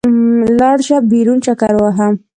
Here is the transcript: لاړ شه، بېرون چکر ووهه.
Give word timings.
لاړ 0.59 0.77
شه، 0.87 0.97
بېرون 1.11 1.39
چکر 1.45 1.73
ووهه. 1.77 2.07